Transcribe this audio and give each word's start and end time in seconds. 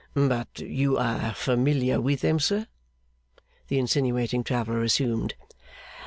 'But 0.15 0.61
you 0.61 0.97
are 0.97 1.35
familiar 1.35 2.01
with 2.01 2.21
them, 2.21 2.39
sir?' 2.39 2.65
the 3.67 3.77
insinuating 3.77 4.43
traveller 4.43 4.81
assumed. 4.81 5.35